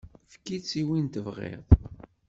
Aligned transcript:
Efk-itt 0.27 0.71
i 0.81 0.83
win 0.87 1.07
i 1.09 1.11
tebɣiḍ. 1.13 1.65